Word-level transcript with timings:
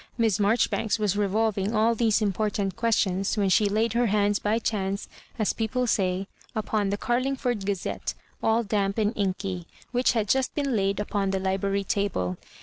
Miss 0.17 0.39
^ijoribanks 0.39 0.97
was 0.97 1.15
revolving 1.15 1.75
all 1.75 1.93
these 1.93 2.23
important 2.23 2.75
questions 2.75 3.37
when 3.37 3.49
she 3.49 3.69
laid 3.69 3.93
her 3.93 4.07
bands 4.07 4.39
by 4.39 4.57
chance, 4.57 5.07
as 5.37 5.53
people 5.53 5.85
say, 5.85 6.27
upon 6.55 6.89
the 6.89 6.97
* 6.97 6.97
Carlingford 7.07 7.67
Gazette,' 7.67 8.15
all 8.41 8.63
tiamp 8.63 8.97
and 8.97 9.13
inky, 9.15 9.67
which 9.91 10.13
had 10.13 10.27
just 10.27 10.55
been 10.55 10.75
laid 10.75 10.99
upon 10.99 11.29
the 11.29 11.39
library 11.39 11.83
table! 11.83 12.37